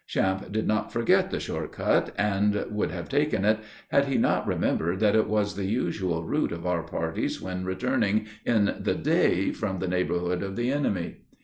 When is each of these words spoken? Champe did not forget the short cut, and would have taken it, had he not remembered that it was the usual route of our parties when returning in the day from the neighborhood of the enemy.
Champe 0.07 0.51
did 0.51 0.67
not 0.67 0.91
forget 0.91 1.29
the 1.29 1.39
short 1.39 1.73
cut, 1.73 2.11
and 2.17 2.65
would 2.71 2.89
have 2.89 3.07
taken 3.07 3.45
it, 3.45 3.59
had 3.89 4.05
he 4.05 4.17
not 4.17 4.47
remembered 4.47 4.99
that 4.99 5.15
it 5.15 5.27
was 5.27 5.55
the 5.55 5.65
usual 5.67 6.23
route 6.25 6.51
of 6.51 6.65
our 6.65 6.81
parties 6.81 7.39
when 7.39 7.65
returning 7.65 8.25
in 8.43 8.77
the 8.79 8.95
day 8.95 9.51
from 9.51 9.77
the 9.77 9.87
neighborhood 9.87 10.41
of 10.41 10.55
the 10.55 10.71
enemy. 10.71 11.17